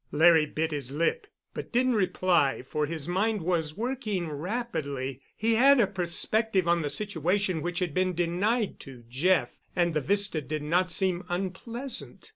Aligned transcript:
Larry 0.11 0.47
bit 0.47 0.71
his 0.71 0.89
lip, 0.91 1.27
but 1.53 1.71
didn't 1.71 1.93
reply, 1.93 2.63
for 2.63 2.87
his 2.87 3.07
mind 3.07 3.43
was 3.43 3.77
working 3.77 4.29
rapidly. 4.31 5.21
He 5.37 5.53
had 5.53 5.79
a 5.79 5.85
perspective 5.85 6.67
on 6.67 6.81
the 6.81 6.89
situation 6.89 7.61
which 7.61 7.77
had 7.77 7.93
been 7.93 8.15
denied 8.15 8.79
to 8.79 9.03
Jeff, 9.07 9.51
and 9.75 9.93
the 9.93 10.01
vista 10.01 10.41
did 10.41 10.63
not 10.63 10.89
seem 10.89 11.23
unpleasant. 11.29 12.29